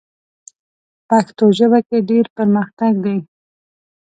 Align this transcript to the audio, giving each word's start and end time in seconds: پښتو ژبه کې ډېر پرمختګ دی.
پښتو 1.09 1.45
ژبه 1.57 1.79
کې 1.87 1.97
ډېر 2.09 2.25
پرمختګ 2.37 2.93
دی. 3.05 3.17